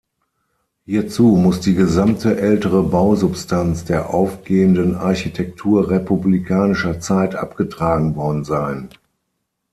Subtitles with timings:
[0.87, 8.89] Hierzu muss die gesamte ältere Bausubstanz der aufgehenden Architektur republikanischer Zeit abgetragen worden sein.